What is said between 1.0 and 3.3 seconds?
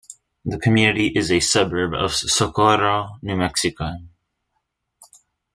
is a suburb of Socorro,